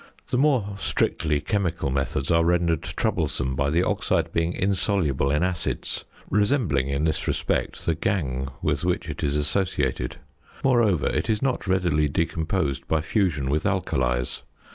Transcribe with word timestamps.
The 0.31 0.37
more 0.39 0.77
strictly 0.79 1.39
chemical 1.41 1.91
methods 1.91 2.31
are 2.31 2.43
rendered 2.43 2.81
troublesome 2.81 3.55
by 3.55 3.69
the 3.69 3.83
oxide 3.83 4.33
being 4.33 4.53
insoluble 4.53 5.29
in 5.29 5.43
acids, 5.43 6.05
resembling 6.27 6.87
in 6.87 7.03
this 7.03 7.27
respect 7.27 7.85
the 7.85 7.93
gangue 7.93 8.49
with 8.63 8.83
which 8.83 9.07
it 9.07 9.23
is 9.23 9.35
associated. 9.35 10.15
Moreover, 10.63 11.05
it 11.05 11.29
is 11.29 11.43
not 11.43 11.67
readily 11.67 12.09
decomposed 12.09 12.87
by 12.87 13.01
fusion 13.01 13.47
with 13.47 13.63
alkalies. 13.63 14.41